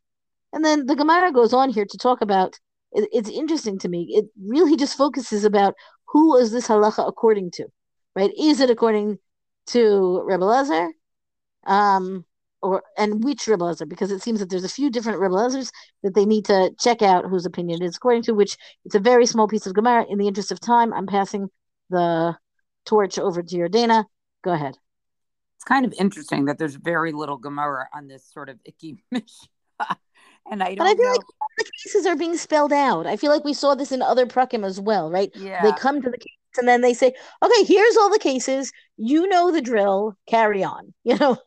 And 0.54 0.64
then 0.66 0.86
the 0.86 0.96
Gemara 0.96 1.32
goes 1.32 1.54
on 1.54 1.70
here 1.70 1.86
to 1.88 1.98
talk 1.98 2.22
about. 2.22 2.56
It, 2.94 3.10
it's 3.12 3.30
interesting 3.30 3.78
to 3.80 3.90
me. 3.90 4.08
It 4.10 4.26
really 4.44 4.76
just 4.76 4.98
focuses 4.98 5.44
about 5.44 5.76
who 6.08 6.38
is 6.38 6.52
this 6.52 6.68
halacha 6.68 7.08
according 7.08 7.52
to, 7.52 7.68
right? 8.16 8.32
Is 8.40 8.60
it 8.60 8.70
according 8.70 9.20
to 9.68 10.22
Rebbe 10.26 10.44
Lezer, 10.44 10.90
um, 11.66 12.26
or 12.62 12.84
and 12.98 13.24
which 13.24 13.48
Rebbe 13.48 13.64
Lezer, 13.64 13.88
because 13.88 14.12
it 14.12 14.22
seems 14.22 14.40
that 14.40 14.50
there's 14.50 14.64
a 14.64 14.70
few 14.70 14.90
different 14.90 15.20
Rebbe 15.20 15.34
Lezers 15.34 15.72
that 16.04 16.16
they 16.16 16.26
need 16.26 16.46
to 16.46 16.72
check 16.80 17.02
out 17.02 17.26
whose 17.26 17.46
opinion 17.46 17.82
it 17.82 17.86
is 17.86 17.98
according 17.98 18.24
to. 18.24 18.34
Which 18.34 18.58
it's 18.86 18.96
a 18.96 19.00
very 19.00 19.26
small 19.26 19.48
piece 19.48 19.66
of 19.66 19.74
Gemara. 19.74 20.06
In 20.10 20.18
the 20.18 20.28
interest 20.28 20.52
of 20.52 20.60
time, 20.60 20.94
I'm 20.94 21.08
passing 21.08 21.50
the 21.90 22.36
torch 22.86 23.20
over 23.20 23.44
to 23.44 23.56
Yardena. 23.56 24.06
Go 24.44 24.52
ahead. 24.52 24.78
It's 25.58 25.64
kind 25.64 25.86
of 25.86 25.94
interesting 26.00 26.46
that 26.46 26.58
there's 26.58 26.76
very 26.76 27.12
little 27.12 27.38
Gemara 27.38 27.88
on 27.94 28.08
this 28.08 28.26
sort 28.32 28.50
of 28.50 28.60
icky 28.66 29.04
and 30.52 30.64
I 30.64 30.76
don't. 30.76 30.78
But 30.78 30.88
I 30.88 30.96
feel 30.96 31.06
know. 31.06 31.12
like 31.12 31.26
the 31.58 31.72
cases 31.84 32.06
are 32.06 32.16
being 32.16 32.38
spelled 32.38 32.74
out. 32.74 33.08
I 33.08 33.18
feel 33.18 33.32
like 33.32 33.44
we 33.44 33.54
saw 33.54 33.76
this 33.76 33.92
in 33.92 34.02
other 34.02 34.26
prakim 34.26 34.66
as 34.66 34.80
well, 34.80 35.10
right? 35.10 35.32
Yeah. 35.36 35.64
They 35.64 35.72
come 35.74 36.02
to 36.02 36.10
the 36.10 36.18
case 36.18 36.38
and 36.58 36.68
then 36.68 36.82
they 36.82 36.94
say, 36.94 37.14
okay, 37.44 37.64
here's 37.64 37.98
all 37.98 38.10
the 38.10 38.20
cases. 38.20 38.72
You 38.98 39.28
know 39.28 39.52
the 39.52 39.62
drill. 39.62 40.16
Carry 40.28 40.64
on. 40.64 40.94
You 41.04 41.18
know. 41.18 41.38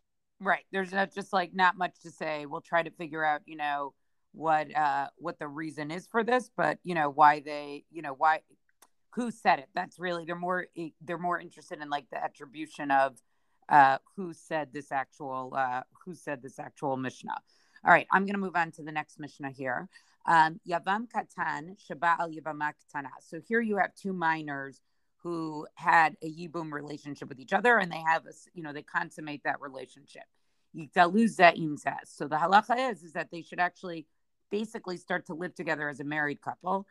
Right. 0.41 0.65
There's 0.73 0.93
not 0.93 1.13
just 1.13 1.35
like 1.35 1.53
not 1.53 1.77
much 1.77 2.01
to 2.03 2.11
say. 2.11 2.47
We'll 2.47 2.63
try 2.63 2.83
to 2.83 2.91
figure 2.91 3.23
out, 3.23 3.43
you 3.45 3.57
know, 3.57 3.93
what 4.33 4.75
uh 4.75 5.09
what 5.17 5.39
the 5.39 5.49
reason 5.49 5.91
is 5.91 6.07
for 6.07 6.25
this, 6.25 6.51
but 6.57 6.79
you 6.83 6.95
know 6.95 7.11
why 7.11 7.41
they, 7.41 7.85
you 7.91 8.01
know, 8.01 8.15
why 8.15 8.41
who 9.15 9.31
said 9.31 9.59
it. 9.59 9.69
That's 9.75 9.99
really 9.99 10.25
they're 10.25 10.37
more 10.37 10.67
they're 11.03 11.19
more 11.19 11.39
interested 11.39 11.83
in 11.83 11.91
like 11.91 12.07
the 12.11 12.23
attribution 12.23 12.91
of 12.91 13.19
uh 13.69 13.99
who 14.17 14.33
said 14.33 14.73
this 14.73 14.93
actual 14.93 15.53
uh 15.55 15.83
who 16.05 16.15
said 16.15 16.43
this 16.43 16.59
actual 16.59 16.97
Mishnah. 16.97 17.37
All 17.83 17.91
right, 17.91 18.07
I'm 18.13 18.27
going 18.27 18.35
to 18.35 18.41
move 18.41 18.57
on 18.57 18.73
to 18.73 18.83
the 18.83 18.93
next 18.93 19.19
Mishnah 19.19 19.53
here. 19.53 19.89
Um, 20.27 20.61
Yavam 20.69 21.07
Katan, 21.09 21.77
Shabal 21.81 22.29
Yavama 22.31 22.73
Katana. 22.93 23.09
So 23.27 23.41
here 23.49 23.63
you 23.63 23.79
have 23.79 23.95
two 23.95 24.13
minors 24.13 24.83
who 25.23 25.67
had 25.75 26.17
a 26.23 26.31
Yibum 26.31 26.73
relationship 26.73 27.29
with 27.29 27.41
each 27.41 27.55
other 27.55 27.79
and 27.79 27.91
they 27.91 28.03
have 28.07 28.27
a, 28.27 28.33
you 28.53 28.63
know, 28.63 28.75
they 28.75 28.83
consummate 28.83 29.45
that 29.45 29.61
relationship. 29.63 30.25
So 30.75 31.09
the 31.09 32.37
halacha 32.37 32.93
is, 32.93 33.03
is 33.03 33.13
that 33.15 33.31
they 33.33 33.43
should 33.43 33.61
actually 33.61 34.07
basically 34.51 34.97
start 34.99 35.27
to 35.27 35.35
live 35.35 35.55
together 35.55 35.89
as 35.89 36.01
a 36.01 36.05
married 36.05 36.41
couple. 36.43 36.87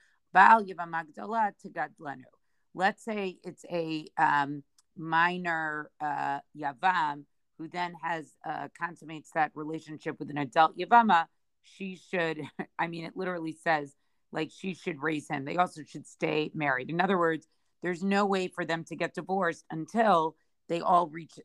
Let's 2.75 3.03
say 3.03 3.37
it's 3.43 3.65
a 3.71 4.07
um, 4.17 4.63
minor 4.97 5.91
uh, 6.01 6.39
yavam 6.57 7.23
who 7.59 7.67
then 7.67 7.93
has 8.01 8.33
uh, 8.49 8.69
consummates 8.79 9.31
that 9.35 9.51
relationship 9.53 10.17
with 10.17 10.31
an 10.31 10.37
adult 10.37 10.75
yavama. 10.77 11.25
She 11.61 11.99
should, 12.09 12.41
I 12.79 12.87
mean, 12.87 13.05
it 13.05 13.15
literally 13.15 13.55
says 13.63 13.93
like 14.31 14.49
she 14.55 14.73
should 14.73 15.03
raise 15.03 15.27
him. 15.27 15.45
They 15.45 15.57
also 15.57 15.81
should 15.85 16.07
stay 16.07 16.49
married. 16.55 16.89
In 16.89 17.01
other 17.01 17.17
words, 17.17 17.47
there's 17.83 18.03
no 18.03 18.25
way 18.25 18.47
for 18.47 18.65
them 18.65 18.83
to 18.85 18.95
get 18.95 19.13
divorced 19.13 19.65
until 19.69 20.35
they 20.67 20.81
all 20.81 21.07
reach, 21.07 21.39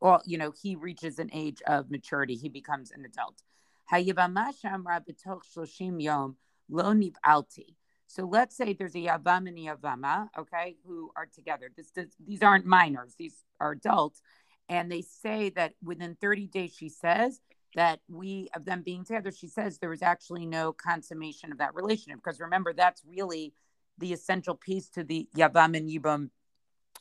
all, 0.00 0.20
you 0.26 0.38
know, 0.38 0.52
he 0.62 0.76
reaches 0.76 1.18
an 1.18 1.30
age 1.32 1.62
of 1.66 1.90
maturity. 1.90 2.34
He 2.34 2.48
becomes 2.48 2.90
an 2.90 3.04
adult. 3.04 3.42
So 8.08 8.24
let's 8.24 8.56
say 8.56 8.72
there's 8.72 8.94
a 8.94 8.98
Yavam 8.98 9.48
and 9.48 9.58
a 9.58 9.76
Yavama, 9.76 10.28
okay, 10.38 10.76
who 10.86 11.10
are 11.16 11.26
together. 11.26 11.70
This, 11.76 11.92
these 12.24 12.42
aren't 12.42 12.64
minors, 12.64 13.14
these 13.18 13.44
are 13.60 13.72
adults. 13.72 14.22
And 14.68 14.90
they 14.90 15.02
say 15.02 15.50
that 15.50 15.74
within 15.82 16.16
30 16.20 16.46
days, 16.46 16.74
she 16.74 16.88
says 16.88 17.40
that 17.74 18.00
we, 18.08 18.48
of 18.54 18.64
them 18.64 18.82
being 18.82 19.04
together, 19.04 19.30
she 19.30 19.46
says 19.46 19.78
there 19.78 19.90
was 19.90 20.02
actually 20.02 20.46
no 20.46 20.72
consummation 20.72 21.52
of 21.52 21.58
that 21.58 21.74
relationship. 21.74 22.20
Because 22.22 22.40
remember, 22.40 22.72
that's 22.72 23.02
really 23.06 23.52
the 23.98 24.12
essential 24.12 24.54
piece 24.54 24.88
to 24.90 25.04
the 25.04 25.28
Yavam 25.36 25.76
and 25.76 25.88
Yibam 25.88 26.30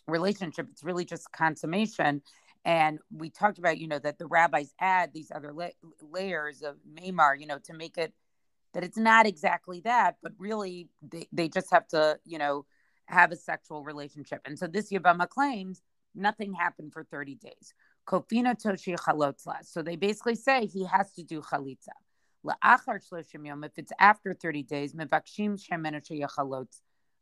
relationship. 0.08 0.68
It's 0.72 0.84
really 0.84 1.06
just 1.06 1.32
consummation. 1.32 2.22
And 2.66 3.00
we 3.12 3.30
talked 3.30 3.58
about, 3.58 3.78
you 3.78 3.88
know, 3.88 4.00
that 4.00 4.18
the 4.18 4.28
rabbis 4.28 4.74
add 4.80 5.14
these 5.14 5.32
other 5.34 5.54
la- 5.54 5.70
layers 6.02 6.62
of 6.62 6.78
Maimar, 6.92 7.40
you 7.40 7.48
know, 7.48 7.60
to 7.60 7.74
make 7.74 7.98
it 7.98 8.14
that 8.74 8.84
it's 8.84 8.98
not 8.98 9.26
exactly 9.26 9.80
that, 9.82 10.18
but 10.22 10.34
really 10.38 10.90
they, 11.02 11.28
they 11.32 11.48
just 11.48 11.72
have 11.72 11.88
to, 11.88 12.20
you 12.26 12.38
know, 12.38 12.66
have 13.06 13.32
a 13.32 13.36
sexual 13.36 13.84
relationship. 13.84 14.42
And 14.46 14.60
so 14.60 14.68
this 14.68 14.92
Yavama 14.92 15.30
claims 15.30 15.82
nothing 16.16 16.54
happened 16.54 16.94
for 16.94 17.04
30 17.04 17.36
days. 17.36 17.74
Kofina 18.08 18.56
toshi 18.56 18.96
chalotzla. 18.98 19.66
So 19.66 19.82
they 19.82 19.96
basically 19.96 20.36
say 20.36 20.66
he 20.66 20.86
has 20.86 21.12
to 21.14 21.24
do 21.24 21.42
chalitza. 21.42 21.90
La'achar 22.46 23.00
shloshim 23.02 23.46
yom, 23.46 23.64
If 23.64 23.78
it's 23.78 23.92
after 24.00 24.34
30 24.34 24.64
days, 24.64 24.94
mevakshim 24.94 25.60
shemenu 25.60 26.68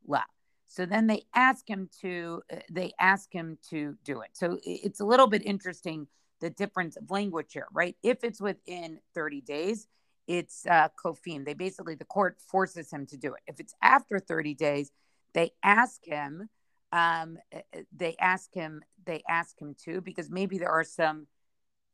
la. 0.06 0.24
So 0.68 0.86
then 0.86 1.08
they 1.08 1.24
ask 1.36 1.70
him 1.70 1.90
to 2.02 2.42
uh, 2.52 2.58
they 2.72 2.94
ask 3.00 3.32
him 3.32 3.58
to 3.70 3.96
do 4.04 4.22
it. 4.22 4.30
So 4.34 4.60
it's 4.64 5.00
a 5.00 5.06
little 5.06 5.28
bit 5.28 5.46
interesting 5.46 6.08
the 6.42 6.50
difference 6.50 6.98
of 6.98 7.10
language 7.10 7.54
here, 7.54 7.68
right? 7.72 7.96
If 8.04 8.24
it's 8.24 8.42
within 8.42 9.00
30 9.14 9.42
days, 9.42 9.88
it's 10.28 10.66
uh, 10.66 10.90
kofim. 11.04 11.46
They 11.46 11.54
basically 11.54 11.96
the 11.96 12.06
court 12.06 12.38
forces 12.42 12.92
him 12.92 13.06
to 13.08 13.18
do 13.18 13.34
it. 13.34 13.42
If 13.48 13.60
it's 13.60 13.74
after 13.82 14.20
30 14.20 14.56
days, 14.56 14.92
they 15.34 15.52
ask 15.64 16.04
him. 16.04 16.50
Um, 16.94 17.40
uh, 17.54 17.60
uh, 17.76 17.82
they 17.92 18.16
ask 18.20 18.54
him. 18.54 18.82
They 19.06 19.24
ask 19.28 19.60
him 19.60 19.76
to 19.86 20.00
because 20.00 20.30
maybe 20.30 20.60
there 20.60 20.72
are 20.72 20.84
some. 20.84 21.28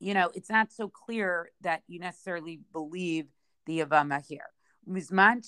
You 0.01 0.13
know, 0.13 0.29
it's 0.33 0.49
not 0.49 0.71
so 0.71 0.87
clear 0.87 1.51
that 1.61 1.83
you 1.87 1.99
necessarily 1.99 2.61
believe 2.71 3.25
the 3.65 3.79
yavama 3.79 4.25
here. 4.25 4.47
Mizman 4.87 5.43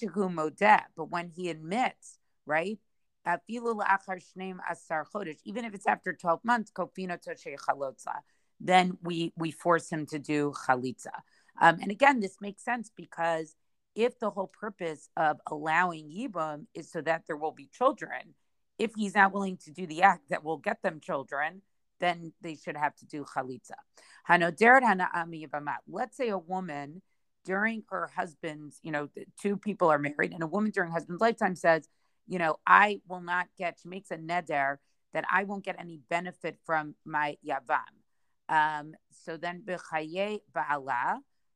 but 0.96 1.10
when 1.10 1.30
he 1.30 1.50
admits, 1.50 2.20
right, 2.46 2.78
even 5.46 5.66
if 5.66 5.74
it's 5.74 5.88
after 5.88 6.14
12 6.14 6.40
months, 6.44 6.72
then 8.60 8.98
we, 9.02 9.34
we 9.38 9.52
force 9.52 9.90
him 9.90 10.06
to 10.08 10.20
do 10.20 10.54
chalitza. 10.68 11.08
Um, 11.60 11.78
and 11.82 11.92
again, 11.92 12.20
this 12.20 12.38
makes 12.42 12.64
sense 12.64 12.92
because 12.96 13.56
if 13.96 14.20
the 14.20 14.30
whole 14.30 14.48
purpose 14.48 15.10
of 15.18 15.40
allowing 15.48 16.10
Yibam 16.10 16.66
is 16.74 16.92
so 16.92 17.02
that 17.02 17.24
there 17.28 17.38
will 17.38 17.52
be 17.52 17.70
children, 17.72 18.34
if 18.82 18.92
he's 18.96 19.14
not 19.14 19.32
willing 19.32 19.58
to 19.58 19.72
do 19.72 19.86
the 19.86 20.02
act 20.02 20.30
that 20.30 20.44
will 20.44 20.58
get 20.58 20.82
them 20.82 21.00
children, 21.00 21.62
then 22.00 22.34
they 22.42 22.56
should 22.56 22.76
have 22.76 22.96
to 22.96 23.06
do 23.06 23.24
chalitza. 23.24 23.78
Let's 25.88 26.18
say 26.18 26.30
a 26.30 26.38
woman 26.38 27.02
during 27.46 27.84
her 27.90 28.10
husband's, 28.16 28.80
you 28.82 28.92
know, 28.92 29.10
two 29.40 29.58
people 29.58 29.92
are 29.92 30.00
married, 30.00 30.34
and 30.34 30.42
a 30.42 30.48
woman 30.48 30.72
during 30.72 30.92
husband's 30.92 31.22
lifetime 31.22 31.56
says, 31.56 31.88
you 32.28 32.40
know, 32.40 32.58
I 32.66 33.02
will 33.08 33.22
not 33.22 33.48
get, 33.58 33.78
she 33.82 33.90
makes 33.90 34.10
a 34.10 34.18
neder 34.18 34.78
that 35.14 35.26
I 35.32 35.44
won't 35.44 35.64
get 35.64 35.76
any 35.80 36.00
benefit 36.10 36.58
from 36.66 36.96
my 37.06 37.38
yavam. 37.46 37.94
Um, 38.50 38.96
so 39.12 39.38
then 39.38 39.64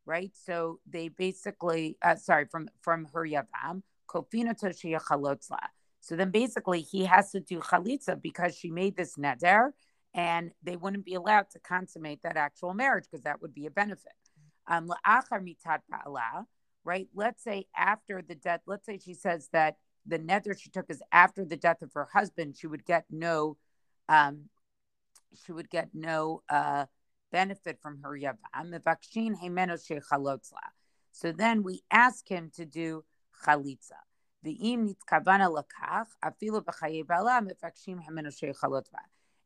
right? 0.06 0.32
So 0.46 0.80
they 0.88 1.08
basically, 1.08 1.98
uh, 2.02 2.16
sorry, 2.16 2.46
from 2.52 2.70
from 2.82 3.08
her 3.14 3.26
yavam, 3.26 3.82
kofina 4.08 4.54
toshia 4.60 5.02
chalotzla. 5.02 5.60
So 6.06 6.16
then 6.16 6.30
basically 6.30 6.82
he 6.82 7.06
has 7.06 7.32
to 7.32 7.40
do 7.40 7.60
chalitza 7.60 8.22
because 8.22 8.56
she 8.56 8.70
made 8.70 8.96
this 8.96 9.16
neder 9.16 9.72
and 10.14 10.52
they 10.62 10.76
wouldn't 10.76 11.04
be 11.04 11.16
allowed 11.16 11.50
to 11.50 11.60
consummate 11.60 12.22
that 12.22 12.38
actual 12.38 12.76
marriage 12.76 13.06
because 13.10 13.24
that 13.24 13.42
would 13.42 13.56
be 13.56 13.66
a 13.66 13.72
benefit. 13.72 14.14
Um, 14.68 14.88
right? 16.84 17.08
Let's 17.16 17.44
say 17.44 17.66
after 17.76 18.22
the 18.22 18.36
death, 18.36 18.62
let's 18.68 18.86
say 18.86 19.00
she 19.04 19.16
says 19.16 19.50
that 19.52 19.78
the 20.06 20.20
neder 20.20 20.56
she 20.56 20.70
took 20.70 20.92
is 20.92 21.02
after 21.12 21.44
the 21.44 21.58
death 21.58 21.82
of 21.82 21.92
her 21.96 22.08
husband, 22.14 22.56
she 22.56 22.68
would 22.68 22.86
get 22.86 23.06
no, 23.10 23.58
um, 24.08 24.42
she 25.44 25.54
would 25.54 25.72
get 25.72 25.90
no 25.96 26.44
uh, 26.50 26.86
benefit 27.32 27.80
from 27.82 28.02
her 28.04 28.12
yavam. 28.12 28.38
So 31.12 31.32
then 31.32 31.64
we 31.64 31.82
ask 31.90 32.30
him 32.30 32.52
to 32.58 32.66
do 32.66 33.04
chalitza. 33.44 34.05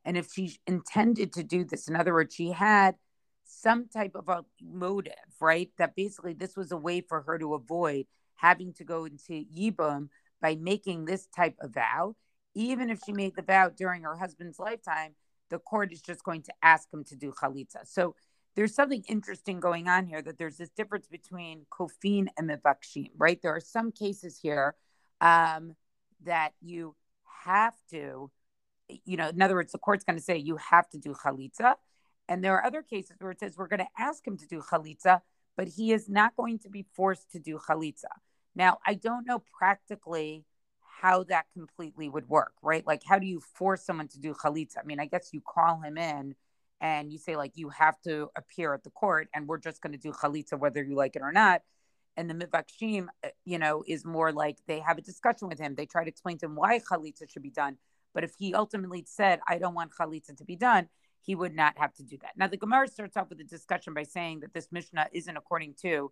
And 0.05 0.17
if 0.17 0.31
she 0.33 0.57
intended 0.67 1.33
to 1.33 1.43
do 1.43 1.63
this, 1.65 1.87
in 1.87 1.95
other 1.95 2.13
words, 2.13 2.35
she 2.35 2.51
had 2.51 2.95
some 3.45 3.87
type 3.87 4.15
of 4.15 4.29
a 4.29 4.45
motive, 4.61 5.13
right? 5.39 5.69
That 5.77 5.95
basically 5.95 6.33
this 6.33 6.55
was 6.55 6.71
a 6.71 6.77
way 6.77 7.01
for 7.01 7.21
her 7.21 7.37
to 7.39 7.55
avoid 7.55 8.05
having 8.35 8.73
to 8.73 8.83
go 8.83 9.05
into 9.05 9.45
Yibum 9.45 10.09
by 10.41 10.55
making 10.55 11.05
this 11.05 11.27
type 11.27 11.55
of 11.59 11.73
vow, 11.73 12.15
even 12.55 12.89
if 12.89 12.99
she 13.05 13.11
made 13.11 13.35
the 13.35 13.41
vow 13.41 13.69
during 13.69 14.03
her 14.03 14.15
husband's 14.15 14.59
lifetime, 14.59 15.15
the 15.49 15.59
court 15.59 15.91
is 15.91 16.01
just 16.01 16.23
going 16.23 16.41
to 16.43 16.53
ask 16.61 16.91
him 16.93 17.03
to 17.03 17.15
do 17.15 17.31
chalitza. 17.31 17.85
So 17.85 18.15
there's 18.55 18.73
something 18.73 19.03
interesting 19.07 19.59
going 19.59 19.87
on 19.87 20.05
here 20.05 20.21
that 20.21 20.37
there's 20.37 20.57
this 20.57 20.69
difference 20.69 21.07
between 21.07 21.65
kofin 21.71 22.27
and 22.37 22.49
mevakshim, 22.49 23.11
right? 23.17 23.41
There 23.41 23.55
are 23.55 23.61
some 23.61 23.91
cases 23.91 24.39
here 24.41 24.75
um, 25.21 25.75
that 26.25 26.53
you 26.61 26.95
have 27.43 27.73
to, 27.91 28.29
you 29.05 29.17
know, 29.17 29.29
in 29.29 29.41
other 29.41 29.55
words, 29.55 29.71
the 29.71 29.77
court's 29.77 30.03
going 30.03 30.17
to 30.17 30.23
say 30.23 30.37
you 30.37 30.57
have 30.57 30.89
to 30.89 30.97
do 30.97 31.13
chalitza. 31.13 31.75
And 32.27 32.43
there 32.43 32.55
are 32.55 32.65
other 32.65 32.83
cases 32.83 33.15
where 33.19 33.31
it 33.31 33.39
says 33.39 33.57
we're 33.57 33.67
going 33.67 33.79
to 33.79 33.87
ask 33.97 34.25
him 34.25 34.37
to 34.37 34.47
do 34.47 34.61
chalitza, 34.61 35.21
but 35.57 35.67
he 35.67 35.91
is 35.91 36.07
not 36.07 36.35
going 36.35 36.59
to 36.59 36.69
be 36.69 36.85
forced 36.93 37.31
to 37.31 37.39
do 37.39 37.57
chalitza. 37.57 38.05
Now, 38.55 38.79
I 38.85 38.93
don't 38.93 39.25
know 39.25 39.41
practically 39.57 40.45
how 41.01 41.23
that 41.23 41.45
completely 41.53 42.09
would 42.09 42.27
work, 42.27 42.53
right? 42.61 42.85
Like, 42.85 43.01
how 43.05 43.19
do 43.19 43.25
you 43.25 43.39
force 43.39 43.83
someone 43.83 44.09
to 44.09 44.19
do 44.19 44.33
chalitza? 44.33 44.79
I 44.79 44.85
mean, 44.85 44.99
I 44.99 45.05
guess 45.05 45.29
you 45.31 45.41
call 45.41 45.79
him 45.81 45.97
in 45.97 46.35
and 46.81 47.11
you 47.11 47.17
say, 47.17 47.35
like, 47.35 47.53
you 47.55 47.69
have 47.69 47.99
to 48.01 48.29
appear 48.35 48.73
at 48.73 48.83
the 48.83 48.89
court 48.89 49.29
and 49.33 49.47
we're 49.47 49.59
just 49.59 49.81
going 49.81 49.93
to 49.93 49.97
do 49.97 50.11
chalitza 50.11 50.59
whether 50.59 50.83
you 50.83 50.95
like 50.95 51.15
it 51.15 51.21
or 51.21 51.31
not. 51.31 51.61
And 52.19 52.29
the 52.29 52.33
mivakshim, 52.33 53.07
uh, 53.23 53.29
you 53.45 53.57
know, 53.57 53.83
is 53.87 54.03
more 54.03 54.33
like 54.33 54.57
they 54.67 54.79
have 54.79 54.97
a 54.97 55.01
discussion 55.01 55.47
with 55.47 55.57
him. 55.57 55.73
They 55.73 55.85
try 55.85 56.03
to 56.03 56.09
explain 56.09 56.37
to 56.39 56.47
him 56.47 56.55
why 56.55 56.79
chalitza 56.79 57.31
should 57.31 57.43
be 57.43 57.49
done. 57.49 57.77
But 58.13 58.25
if 58.25 58.33
he 58.37 58.53
ultimately 58.53 59.05
said, 59.07 59.39
I 59.47 59.57
don't 59.57 59.73
want 59.73 59.91
chalitza 59.97 60.35
to 60.35 60.43
be 60.43 60.57
done, 60.57 60.89
he 61.21 61.33
would 61.33 61.55
not 61.55 61.77
have 61.77 61.93
to 61.93 62.03
do 62.03 62.17
that. 62.21 62.31
Now, 62.35 62.47
the 62.47 62.57
Gemara 62.57 62.89
starts 62.89 63.15
off 63.15 63.29
with 63.29 63.39
a 63.39 63.45
discussion 63.45 63.93
by 63.93 64.03
saying 64.03 64.41
that 64.41 64.53
this 64.53 64.67
Mishnah 64.69 65.07
isn't 65.13 65.37
according 65.37 65.75
to 65.83 66.11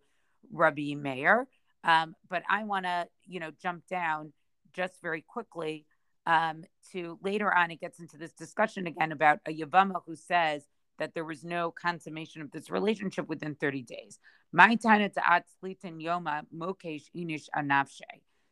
Rabbi 0.50 0.96
Meir. 0.96 1.48
Um, 1.84 2.16
but 2.30 2.44
I 2.50 2.64
want 2.64 2.86
to, 2.86 3.08
you 3.26 3.42
know, 3.42 3.52
jump 3.62 3.86
down 3.88 4.32
just 4.74 5.02
very 5.02 5.22
quickly 5.22 5.86
um, 6.26 6.64
to 6.94 7.20
later 7.22 7.54
on. 7.54 7.70
It 7.72 7.82
gets 7.82 8.00
into 8.00 8.18
this 8.18 8.32
discussion 8.32 8.88
again 8.88 9.12
about 9.12 9.40
a 9.46 9.54
Yavama 9.54 10.02
who 10.06 10.16
says 10.16 10.64
that 11.00 11.14
there 11.14 11.26
was 11.26 11.44
no 11.44 11.72
consummation 11.72 12.42
of 12.42 12.52
this 12.52 12.70
relationship 12.70 13.28
within 13.28 13.56
30 13.56 13.84
days. 13.84 14.20
My 14.52 14.76
Tana 14.76 15.10
Yoma 15.10 16.44
Mokesh 16.56 17.06
Inish 17.16 17.48
Anafshe. 17.56 18.02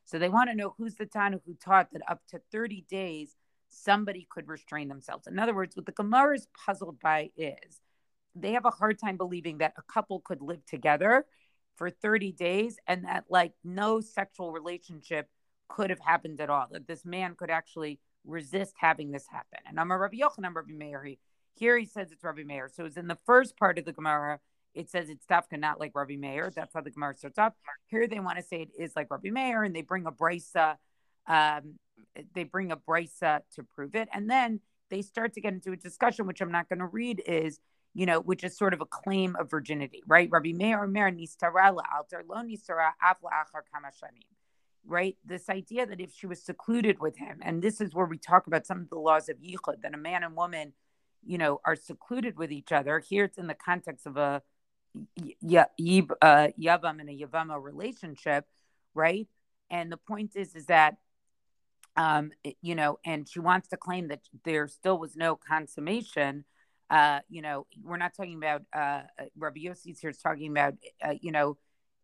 So 0.05 0.19
they 0.19 0.29
want 0.29 0.49
to 0.49 0.55
know 0.55 0.75
who's 0.77 0.95
the 0.95 1.05
Tana 1.05 1.39
who 1.45 1.55
taught 1.55 1.91
that 1.93 2.01
up 2.09 2.21
to 2.29 2.41
30 2.51 2.85
days 2.89 3.35
somebody 3.69 4.27
could 4.29 4.47
restrain 4.47 4.87
themselves. 4.87 5.27
In 5.27 5.39
other 5.39 5.53
words, 5.53 5.75
what 5.75 5.85
the 5.85 5.91
Gemara 5.91 6.35
is 6.35 6.47
puzzled 6.65 6.99
by 6.99 7.31
is 7.35 7.79
they 8.35 8.51
have 8.51 8.65
a 8.65 8.71
hard 8.71 8.99
time 8.99 9.17
believing 9.17 9.59
that 9.59 9.73
a 9.77 9.81
couple 9.81 10.19
could 10.19 10.41
live 10.41 10.65
together 10.65 11.25
for 11.77 11.89
30 11.89 12.31
days 12.33 12.77
and 12.87 13.05
that 13.05 13.25
like 13.29 13.53
no 13.63 14.01
sexual 14.01 14.51
relationship 14.51 15.29
could 15.67 15.89
have 15.89 15.99
happened 15.99 16.39
at 16.41 16.49
all 16.49 16.67
that 16.71 16.87
this 16.87 17.05
man 17.05 17.35
could 17.35 17.49
actually 17.49 17.99
resist 18.25 18.73
having 18.77 19.11
this 19.11 19.27
happen 19.27 19.59
and 19.67 19.79
i'm 19.79 19.91
a 19.91 19.97
rabbi 19.97 20.17
yochanan 20.17 20.53
rabbi 20.53 20.71
meir 20.71 21.17
Here 21.55 21.77
he 21.77 21.85
says 21.85 22.11
it's 22.11 22.23
Rabbi 22.23 22.43
Meir. 22.43 22.69
So 22.73 22.85
it's 22.85 22.97
in 22.97 23.07
the 23.07 23.17
first 23.25 23.57
part 23.57 23.77
of 23.77 23.85
the 23.85 23.93
Gemara. 23.93 24.39
It 24.73 24.89
says 24.89 25.09
it's 25.09 25.25
Dafka, 25.25 25.57
not 25.57 25.79
like 25.79 25.91
Rabbi 25.95 26.17
Meir. 26.17 26.51
That's 26.53 26.73
how 26.73 26.81
the 26.81 26.91
Gemara 26.91 27.15
starts 27.15 27.39
off. 27.39 27.53
Here 27.87 28.07
they 28.07 28.19
want 28.19 28.37
to 28.37 28.43
say 28.43 28.63
it 28.63 28.69
is 28.77 28.93
like 28.95 29.09
Rabbi 29.09 29.29
Meir, 29.29 29.63
and 29.63 29.75
they 29.75 29.81
bring 29.81 30.05
a 30.05 30.11
brisa. 30.11 30.75
Um, 31.27 31.75
they 32.33 32.43
bring 32.43 32.71
a 32.71 32.77
brisa 32.77 33.41
to 33.55 33.63
prove 33.63 33.95
it, 33.95 34.09
and 34.13 34.29
then 34.29 34.59
they 34.89 35.01
start 35.01 35.33
to 35.33 35.41
get 35.41 35.53
into 35.53 35.71
a 35.71 35.77
discussion, 35.77 36.27
which 36.27 36.41
I'm 36.41 36.51
not 36.51 36.67
going 36.69 36.79
to 36.79 36.87
read. 36.87 37.23
Is 37.25 37.59
you 37.93 38.05
know, 38.05 38.19
which 38.19 38.43
is 38.43 38.57
sort 38.57 38.73
of 38.73 38.81
a 38.81 38.85
claim 38.85 39.37
of 39.39 39.49
virginity, 39.49 40.03
right? 40.05 40.27
Rabbi 40.29 40.51
Meir 40.51 40.85
Meir 40.87 41.09
nistara 41.09 41.73
alter 41.95 42.23
lo 42.27 42.35
nistara 42.43 42.91
afla 43.01 43.31
achar 43.31 43.61
kamashanim 43.73 44.23
right? 44.87 45.17
This 45.25 45.49
idea 45.49 45.85
that 45.85 45.99
if 45.99 46.13
she 46.13 46.27
was 46.27 46.41
secluded 46.43 46.99
with 46.99 47.17
him, 47.17 47.39
and 47.41 47.61
this 47.61 47.81
is 47.81 47.93
where 47.93 48.05
we 48.05 48.17
talk 48.17 48.47
about 48.47 48.65
some 48.65 48.81
of 48.81 48.89
the 48.89 48.99
laws 48.99 49.29
of 49.29 49.37
yichud, 49.37 49.81
that 49.81 49.93
a 49.93 49.97
man 49.97 50.23
and 50.23 50.35
woman, 50.35 50.73
you 51.25 51.37
know, 51.37 51.59
are 51.65 51.75
secluded 51.75 52.37
with 52.37 52.51
each 52.51 52.71
other. 52.71 52.99
Here 52.99 53.25
it's 53.25 53.37
in 53.37 53.47
the 53.47 53.55
context 53.55 54.05
of 54.05 54.17
a 54.17 54.41
y- 55.21 55.35
y- 55.41 56.07
uh, 56.21 56.47
yavam 56.59 56.99
and 56.99 57.09
a 57.09 57.17
yavama 57.17 57.61
relationship, 57.61 58.45
right? 58.93 59.27
And 59.69 59.91
the 59.91 59.97
point 59.97 60.35
is, 60.35 60.55
is 60.55 60.67
that, 60.67 60.97
um, 61.97 62.31
you 62.61 62.75
know, 62.75 62.99
and 63.05 63.27
she 63.27 63.39
wants 63.39 63.69
to 63.69 63.77
claim 63.77 64.09
that 64.09 64.21
there 64.43 64.67
still 64.67 64.97
was 64.97 65.15
no 65.15 65.35
consummation. 65.35 66.45
Uh, 66.89 67.19
you 67.29 67.41
know, 67.41 67.65
we're 67.83 67.97
not 67.97 68.13
talking 68.15 68.35
about 68.35 68.61
uh, 68.73 69.01
Rabbi 69.37 69.61
Yossi's 69.61 69.99
here 69.99 70.11
is 70.11 70.19
talking 70.19 70.51
about, 70.51 70.75
uh, 71.03 71.15
you 71.21 71.31
know, 71.31 71.57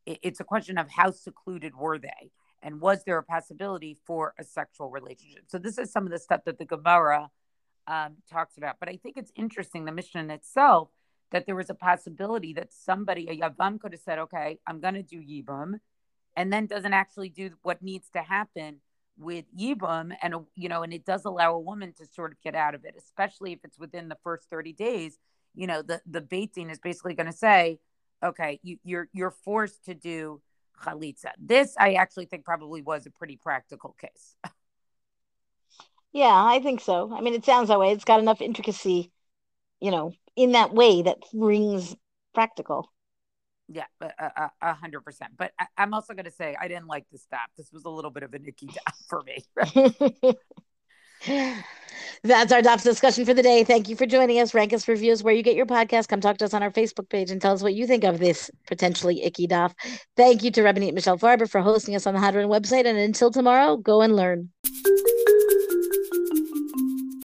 it's 0.05 0.39
a 0.39 0.43
question 0.43 0.79
of 0.79 0.89
how 0.89 1.11
secluded 1.11 1.75
were 1.75 1.99
they 1.99 2.31
and 2.63 2.81
was 2.81 3.03
there 3.03 3.17
a 3.17 3.23
possibility 3.23 3.97
for 4.05 4.33
a 4.39 4.43
sexual 4.43 4.89
relationship? 4.89 5.43
So 5.47 5.57
this 5.57 5.77
is 5.77 5.91
some 5.91 6.05
of 6.05 6.11
the 6.11 6.19
stuff 6.19 6.41
that 6.45 6.57
the 6.57 6.65
Gemara 6.65 7.29
um, 7.87 8.17
talks 8.29 8.57
about. 8.57 8.77
But 8.79 8.89
I 8.89 8.97
think 8.97 9.17
it's 9.17 9.31
interesting 9.35 9.85
the 9.85 9.91
Mishnah 9.91 10.33
itself 10.33 10.89
that 11.31 11.45
there 11.45 11.55
was 11.55 11.69
a 11.69 11.75
possibility 11.75 12.53
that 12.53 12.73
somebody 12.73 13.27
a 13.29 13.37
yavam 13.37 13.79
could 13.79 13.93
have 13.93 14.01
said, 14.01 14.19
"Okay, 14.19 14.59
I'm 14.67 14.79
going 14.79 14.95
to 14.95 15.03
do 15.03 15.21
yibum," 15.21 15.79
and 16.35 16.51
then 16.51 16.67
doesn't 16.67 16.93
actually 16.93 17.29
do 17.29 17.51
what 17.63 17.81
needs 17.81 18.09
to 18.11 18.19
happen 18.19 18.81
with 19.17 19.45
yibum, 19.57 20.15
and 20.21 20.35
you 20.55 20.69
know, 20.69 20.83
and 20.83 20.93
it 20.93 21.05
does 21.05 21.25
allow 21.25 21.53
a 21.53 21.59
woman 21.59 21.93
to 21.97 22.05
sort 22.05 22.31
of 22.31 22.41
get 22.41 22.55
out 22.55 22.75
of 22.75 22.85
it, 22.85 22.95
especially 22.97 23.53
if 23.53 23.59
it's 23.63 23.79
within 23.79 24.09
the 24.09 24.17
first 24.23 24.49
30 24.49 24.73
days. 24.73 25.17
You 25.55 25.67
know, 25.67 25.81
the 25.81 26.01
the 26.05 26.21
beit 26.21 26.53
din 26.53 26.69
is 26.69 26.79
basically 26.79 27.13
going 27.13 27.31
to 27.31 27.37
say, 27.37 27.79
"Okay, 28.23 28.59
you, 28.63 28.77
you're 28.83 29.09
you're 29.13 29.31
forced 29.31 29.85
to 29.85 29.93
do." 29.93 30.41
chalitza. 30.81 31.31
This, 31.37 31.75
I 31.77 31.93
actually 31.93 32.25
think, 32.25 32.43
probably 32.43 32.81
was 32.81 33.05
a 33.05 33.11
pretty 33.11 33.37
practical 33.37 33.95
case. 33.99 34.35
yeah, 36.13 36.33
I 36.33 36.59
think 36.59 36.81
so. 36.81 37.13
I 37.13 37.21
mean, 37.21 37.33
it 37.33 37.45
sounds 37.45 37.69
that 37.69 37.79
way. 37.79 37.91
It's 37.91 38.03
got 38.03 38.19
enough 38.19 38.41
intricacy, 38.41 39.11
you 39.79 39.91
know, 39.91 40.13
in 40.35 40.53
that 40.53 40.73
way 40.73 41.03
that 41.03 41.17
rings 41.33 41.95
practical. 42.33 42.91
Yeah, 43.73 43.85
a 44.61 44.73
hundred 44.73 45.01
percent. 45.01 45.31
But 45.37 45.51
I, 45.57 45.67
am 45.77 45.93
also 45.93 46.13
going 46.13 46.25
to 46.25 46.31
say 46.31 46.57
I 46.59 46.67
didn't 46.67 46.87
like 46.87 47.05
the 47.11 47.17
stop. 47.17 47.49
This 47.57 47.71
was 47.71 47.85
a 47.85 47.89
little 47.89 48.11
bit 48.11 48.23
of 48.23 48.33
a 48.33 48.39
Nikki 48.39 48.69
for 49.09 49.23
me. 49.23 49.45
That's 52.23 52.51
our 52.51 52.61
DAF 52.61 52.83
discussion 52.83 53.25
for 53.25 53.33
the 53.33 53.43
day. 53.43 53.63
Thank 53.63 53.87
you 53.87 53.95
for 53.95 54.05
joining 54.05 54.39
us. 54.39 54.53
Rank 54.53 54.73
us 54.73 54.87
reviews 54.87 55.23
where 55.23 55.33
you 55.33 55.41
get 55.43 55.55
your 55.55 55.65
podcast. 55.65 56.07
Come 56.07 56.19
talk 56.19 56.37
to 56.37 56.45
us 56.45 56.53
on 56.53 56.61
our 56.63 56.71
Facebook 56.71 57.09
page 57.09 57.31
and 57.31 57.41
tell 57.41 57.53
us 57.53 57.63
what 57.63 57.73
you 57.73 57.87
think 57.87 58.03
of 58.03 58.19
this 58.19 58.51
potentially 58.67 59.23
icky 59.23 59.47
DAF. 59.47 59.73
Thank 60.17 60.43
you 60.43 60.51
to 60.51 60.61
Rabbanit 60.61 60.93
Michelle 60.93 61.17
Farber 61.17 61.49
for 61.49 61.61
hosting 61.61 61.95
us 61.95 62.05
on 62.05 62.13
the 62.13 62.19
Hadran 62.19 62.47
website. 62.47 62.85
And 62.85 62.97
until 62.97 63.31
tomorrow, 63.31 63.77
go 63.77 64.01
and 64.01 64.15
learn. 64.15 64.49